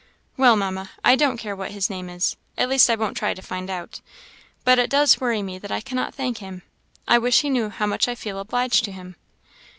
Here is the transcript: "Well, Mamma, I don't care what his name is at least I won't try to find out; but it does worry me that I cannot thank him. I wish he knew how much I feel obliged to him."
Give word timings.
"Well, 0.35 0.55
Mamma, 0.55 0.89
I 1.05 1.15
don't 1.15 1.37
care 1.37 1.55
what 1.55 1.69
his 1.73 1.87
name 1.87 2.09
is 2.09 2.35
at 2.57 2.67
least 2.69 2.89
I 2.89 2.95
won't 2.95 3.15
try 3.15 3.35
to 3.35 3.41
find 3.43 3.69
out; 3.69 4.01
but 4.63 4.79
it 4.79 4.89
does 4.89 5.21
worry 5.21 5.43
me 5.43 5.59
that 5.59 5.71
I 5.71 5.79
cannot 5.79 6.15
thank 6.15 6.39
him. 6.39 6.63
I 7.07 7.19
wish 7.19 7.41
he 7.41 7.51
knew 7.51 7.69
how 7.69 7.85
much 7.85 8.07
I 8.07 8.15
feel 8.15 8.39
obliged 8.39 8.83
to 8.85 8.91
him." 8.91 9.15